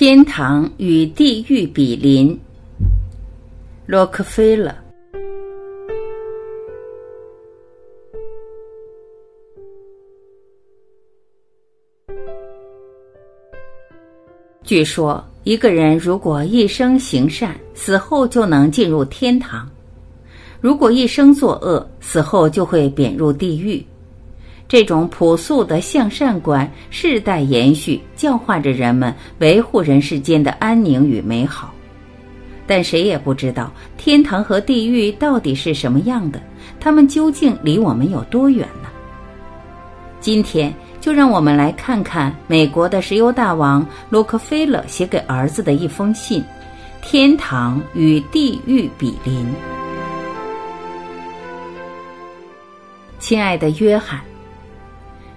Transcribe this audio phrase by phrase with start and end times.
[0.00, 2.38] 天堂与地狱比邻。
[3.84, 4.72] 洛克菲勒。
[14.62, 19.66] 据说，一个人如果一生行善，死后就能进入天堂；
[20.60, 23.84] 如果一生作恶，死后就会贬入地狱。
[24.68, 31.72] 这种朴素的向善观世代延续，教化着人们维护人世间的安宁与美好。
[32.66, 36.38] 但谁也不知道天堂和地狱到底是什么样的，
[36.78, 38.90] 他们究竟离我们有多远呢？
[40.20, 46.42] 今天就让我们来看看美国的石油大王洛克菲勒写给儿子的一封信：
[47.00, 49.46] 《天堂与地狱比邻》。
[53.18, 54.20] 亲爱的约翰。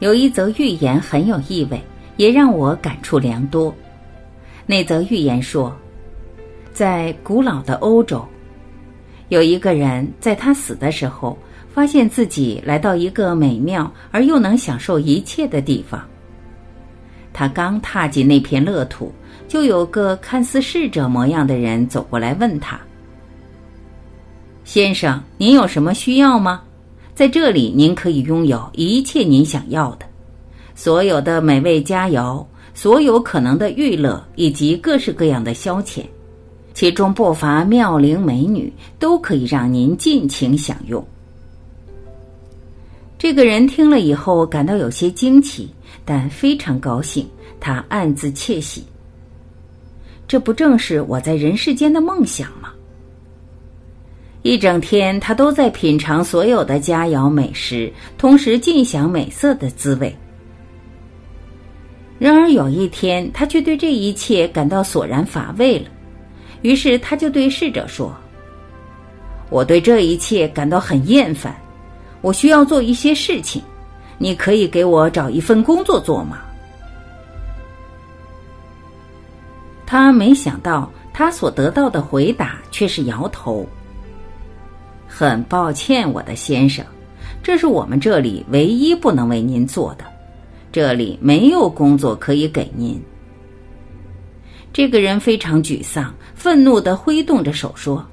[0.00, 1.80] 有一则寓言很有意味，
[2.16, 3.74] 也让我感触良多。
[4.64, 5.76] 那则寓言说，
[6.72, 8.24] 在古老的欧洲，
[9.28, 11.36] 有一个人在他死的时候，
[11.72, 16.00] 发现自己来到一个美妙而又能享受一切的地方。
[17.32, 19.12] 他刚踏进那片乐土，
[19.48, 22.78] 就有个看似逝者模样的人走过来问他
[24.64, 26.62] ：“先生，您有什么需要吗？”
[27.18, 30.06] 在这里，您可以拥有一切您想要的，
[30.76, 36.04] 所有的美味佳肴，所有可能的娱乐，以及各式各样的消遣，
[36.74, 41.04] 其中不乏妙龄美女，都可以让您尽情享用。
[43.18, 45.68] 这个人听了以后，感到有些惊奇，
[46.04, 47.26] 但非常高兴。
[47.58, 48.84] 他暗自窃喜：
[50.28, 52.72] 这不正是我在人世间的梦想吗？
[54.48, 60.16] 一整天，他都在品尝所有的佳肴美食，同时尽享美色的滋味。
[62.18, 65.84] 然而有一天，他却对这一切感到索然乏味了。
[66.62, 68.10] 于是，他就对侍者说
[69.52, 71.54] ：“我对这一切感到很厌烦，
[72.22, 73.60] 我需要做一些事情。
[74.16, 76.38] 你可以给我找一份工作做吗？”
[79.84, 83.68] 他没想到，他所得到的回答却是摇头。
[85.08, 86.84] 很抱歉，我的先生，
[87.42, 90.04] 这是我们这里唯一不能为您做的。
[90.70, 93.02] 这里没有工作可以给您。
[94.70, 98.06] 这个人非常沮丧，愤怒的挥动着手说：“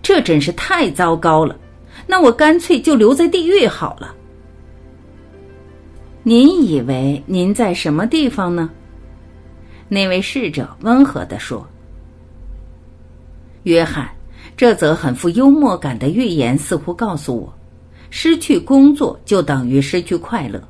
[0.00, 1.58] 这真是太糟糕了！
[2.06, 4.14] 那我干脆就留在地狱好了。”
[6.22, 8.70] 您以为您在什么地方呢？
[9.88, 11.66] 那位侍者温和的说
[13.64, 14.08] ：“约翰。”
[14.56, 17.52] 这则很富幽默感的寓言似乎告诉我，
[18.10, 20.62] 失去工作就等于失去快乐。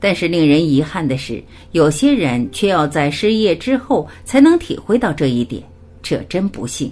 [0.00, 5.62] 但是令人遗憾的是，有些人却要在失业之后才能体会到这一点，
[6.02, 6.90] 这真不幸。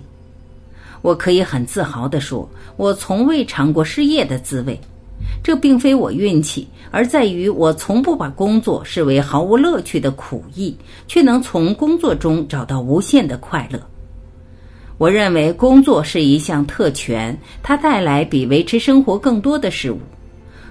[1.03, 4.79] 我可以很自豪地说，我从未尝过失业的滋味。
[5.43, 10.77] 这并非我运气，而在于我从不把工作视为毫无乐趣的苦役，
[11.09, 13.81] 却能从工作中找到无限的快乐。
[15.00, 19.99] 我认为工作是一项特权，它带来比维持生活更多的事物。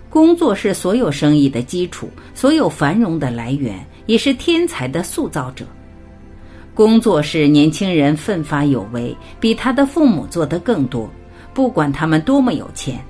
[0.07, 5.65] 工作是所有生意的基础，所有繁荣的来源，也是天才的塑造者。
[6.75, 11.09] 工作是年轻人奋发有为，比他的父母做得更多，
[11.51, 13.03] 不管他们多么有钱。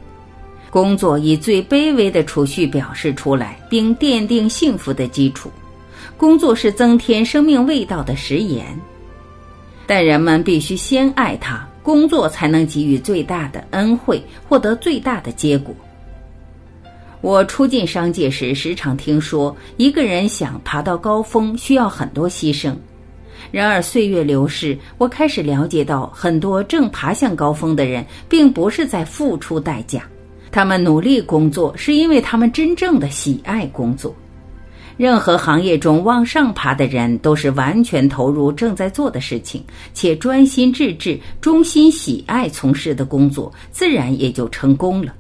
[0.70, 5.52] 工作以最卑微的储蓄表示出来，并奠定幸福的基础。
[6.16, 8.66] 工作是增添生命味道的食盐。
[9.90, 15.74] 但人们必须先爱他，工作才能给予最大的恩惠，获得最大的结果。
[17.22, 22.76] 我初进商界时，时常听说，一个人想爬到高峰，需要很多牺牲。
[23.50, 30.04] 然而岁月流逝，我开始了解到，很多正爬向高峰的人，并不是在付出代价，
[30.52, 34.16] 他们努力工作，是因为他们真正的喜爱工作。
[35.00, 39.64] 任何行业中往上爬的人，都是完全投入正在做的事情，
[39.94, 45.16] 且专心致志、衷心喜爱从事的工作，自然也就成功了。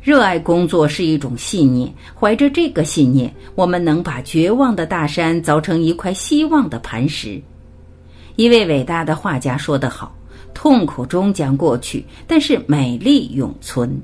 [0.00, 7.42] 热爱工作是一种信念，怀着这个信念，我们能把绝望的大山凿成一块希望的磐石。
[8.36, 10.16] 一位伟大的画家说得好
[10.54, 14.00] ：“痛苦终将过去，但是美丽永存。”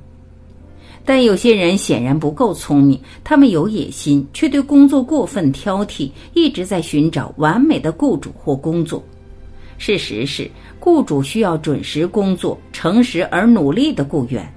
[1.04, 9.04] 但有些人显然不够聪明，他们有野心，却对工作过分挑剔，一直在寻找完美的雇主或工作。
[9.76, 14.50] 事实是，雇主需要准时工作、诚实而努力的雇员，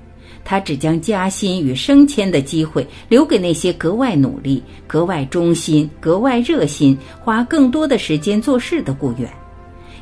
[0.45, 9.29] 他只将加薪与升迁的机会留给那些格外努力、格外忠心、格外热心、花更多的时间做事的雇员，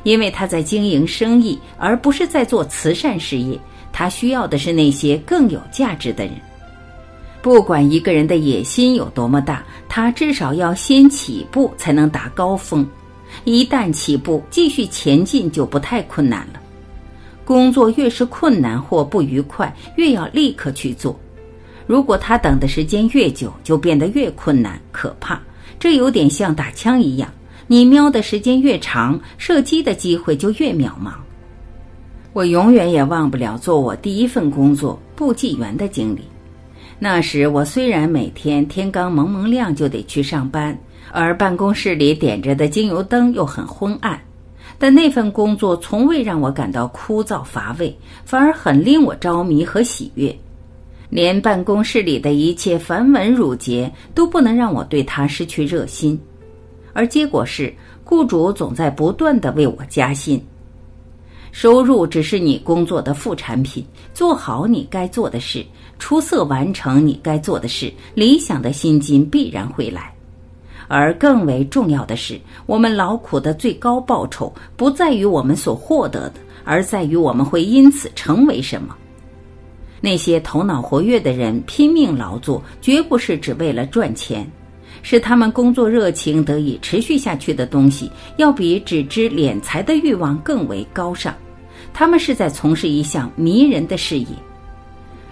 [0.04, 3.58] 因为他在经营生意，而不是在做慈善事业。
[3.98, 6.34] 他需要的是那些更有价值的人。
[7.40, 12.86] 不管一个人的野心有多么大，他至少要先起步才能达高峰。
[13.44, 16.60] 一旦起步，继续前进就不太困难了。
[17.42, 21.18] 工作越是困难或不愉快，越要立刻去做。
[21.86, 25.40] 如果他等的时间越久，就变得越困难可怕。
[25.78, 27.32] 这有点像打枪一样，
[27.66, 31.12] 你瞄的时间越长，射击的机会就越渺茫。
[32.36, 36.20] 我永远也忘不了做我第一份工作部记员的经历。
[36.98, 40.78] 那时我虽然每天天刚蒙蒙亮就得去上班，
[41.12, 44.20] 而办公室里点着的精油灯又很昏暗。
[44.76, 47.96] 但那份工作从未让我感到枯燥乏味，
[48.26, 50.36] 反而很令我着迷和喜悦。
[51.08, 56.20] 连办公室里的一切繁文缛节都不能让我对他失去热心，
[56.92, 57.72] 而结果是，
[58.04, 60.38] 雇主总在不断的为我加薪。
[61.58, 63.82] 收入只是你工作的副产品，
[64.12, 65.64] 做好你该做的事，
[65.98, 70.12] 出色完成你该做的事，理想的薪金必然会来。
[70.86, 78.94] 而更为重要的是，我们劳苦的最高报酬不在于我们所获得的，而在于我们会因此成为什么。
[80.02, 84.46] 那些头脑活跃的人拼命劳作，绝不是只为了赚钱，
[85.00, 91.34] 是他们工作热情得以持续下去的东西，要比只知敛财的欲望更为高尚。
[91.98, 94.26] 他们是在从事一项迷人的事业。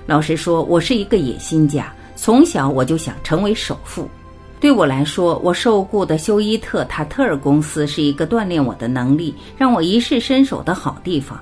[0.06, 4.08] 老实说，我是一个野心家，从小我就想成为首富。
[4.60, 11.38] 对我来说，我受雇的休伊特塔特尔公司是一个锻炼我的能力、让我一试身手的好地方。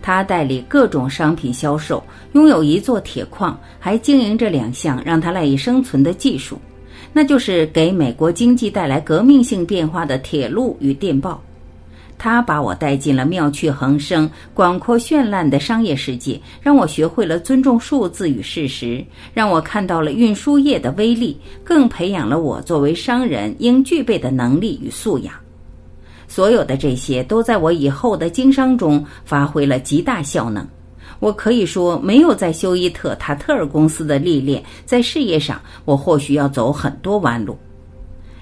[0.00, 2.02] 他代理各种商品销售，
[2.32, 6.58] 拥有一座铁矿，还经营着两项让他赖以生存的技术，
[7.12, 11.42] 那就是给美国经济带来革命性变化的铁路与电报。
[12.18, 19.04] 他把我带进了妙趣横生、广阔绚烂的商业世界，让我学会了尊重数字与事实，
[19.34, 25.34] 让我看到了运输业的威力，更培养了我作为商人应具备的能力与素养。
[26.28, 30.66] 所有的这些都在我以后的经商中发挥了极大效能。
[31.20, 37.56] 我可以说，没有在休伊特塔特尔公司的历练，在事业上我或许要走很多弯路。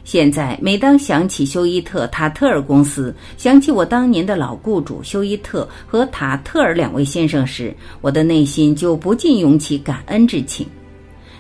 [0.05, 10.67] 现在，每当想起休伊特塔特尔公司，想起我当年的老雇主休伊特和塔特尔两位先生时，我的内心就不禁涌起感恩之情。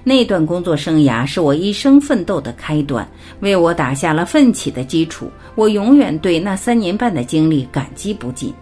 [0.02, 3.06] 那段工作生涯是我一生奋斗的开端，
[3.40, 5.30] 为我打下了奋起的基础。
[5.54, 8.52] 我永远对那三年半的经历感激不尽。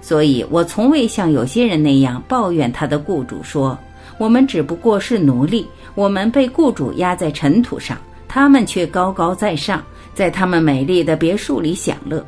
[0.00, 3.76] 所以我从未像有些人那样抱怨他的雇主说
[4.18, 9.82] ：“我们只不过是奴隶，我们被雇主压在尘土上。”他们却高高在上，
[10.14, 12.24] 在他们美丽的别墅里享乐，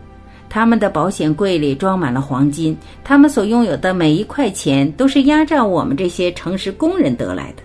[0.49, 7.62] 他们的保险柜里装满了黄金，他们所拥有的每一块钱都是压榨我们这些城市工人得来的。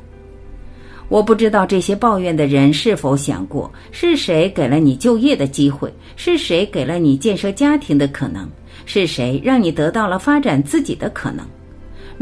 [1.10, 5.94] 我不知道这些抱怨的人是否想过，是谁给了你就业的机会？
[6.16, 8.50] 是谁给了你建设家庭的可能？
[8.86, 11.46] 是谁让你得到了发展自己的可能？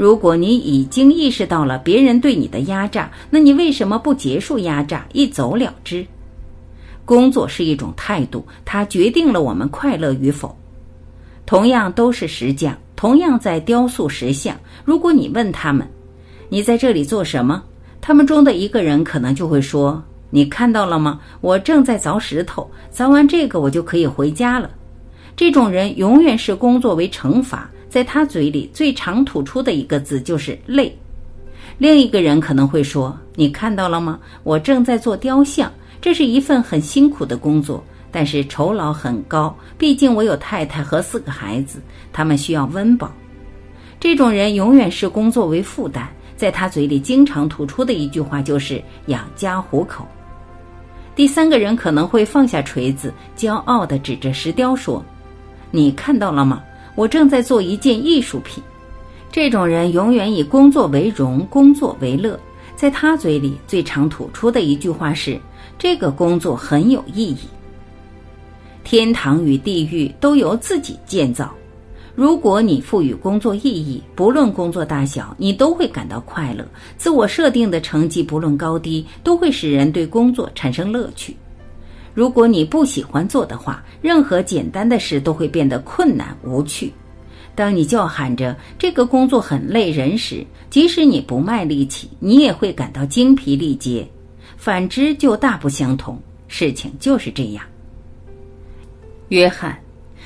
[0.02, 6.04] 如果你已经意识到了别人对你的压榨，那你为什么不结束压榨，一走了之？
[7.06, 10.58] 工作是一种态度，它决定了我们快乐与否。
[11.46, 14.58] 同样都是石匠，同样在雕塑石像。
[14.84, 15.88] 如果你问他们
[16.50, 17.62] ：“你在这里做什么？”
[18.02, 21.20] 他们中的一个人可能就会说：“你看到了吗？
[21.42, 24.68] 我正在凿石头，凿完这个我就可以回家了。”
[25.38, 27.70] 这种人永远视工作为惩罚。
[27.92, 30.98] 在他嘴里最常吐出的一个字就是累。
[31.78, 34.18] 另一个人可能会说：“你看到了吗？
[34.44, 35.70] 我正在做雕像，
[36.00, 39.54] 这是一份很辛苦的工作，但是酬劳很高。
[39.78, 41.82] 毕竟我有太太和四个孩子，
[42.14, 43.12] 他们需要温饱。”
[44.00, 46.08] 这种人永远视工作为负担，
[46.38, 50.08] 在他嘴里经常吐出的一句话就是“养家糊口”。
[51.14, 55.04] 第三个人可能会放下锤子，骄傲地指着石雕说
[55.72, 56.64] ：“你看到了吗？”
[56.96, 58.64] 我正在做一件艺术品。
[59.32, 62.40] 这种人永远以工作为荣，工作为乐。
[62.76, 65.40] 在他嘴里最常吐出的一句话是
[65.78, 67.38] ：“这个工作很有意义。”
[68.84, 71.54] 天堂与地狱都由自己建造。
[72.16, 76.66] 如果你赋予工作意义，不论工作大小，你都会感到快乐。
[76.98, 81.36] 自我设定的成绩，不论高低，都会使人对工作产生乐趣。
[82.14, 86.92] 如果你不喜欢做的话，任何简单的事都会变得困难无趣。
[87.56, 94.08] 当你叫喊着这个工作很累人时，即使你不卖力气，你也会感到精疲力竭。
[94.58, 96.20] 反之就大不相同。
[96.48, 97.64] 事情就是这样。
[99.30, 99.78] 约翰，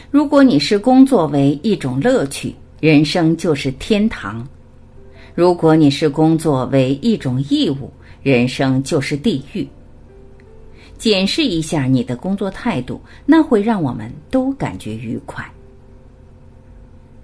[0.10, 4.44] 如果你视工作为一种乐趣，人生就是天堂；
[5.36, 7.92] 如果你视工作为一种义务，
[8.24, 9.68] 人生就是地狱。
[10.98, 15.46] 检视一下你的工作态度，那会让我们都感觉愉快。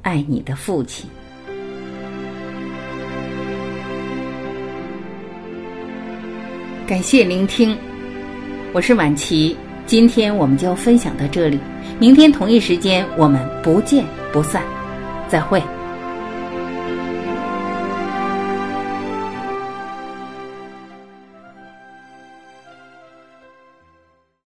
[0.01, 1.09] 爱你的父亲。
[6.87, 7.77] 感谢聆听，
[8.73, 9.55] 我是晚琪。
[9.85, 11.59] 今天我们就分享到这里，
[11.99, 14.63] 明天同一时间我们不见不散，
[15.27, 15.61] 再会。